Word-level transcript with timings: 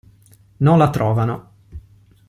Non 0.65 0.79
la 0.79 0.89
trovano. 0.89 1.51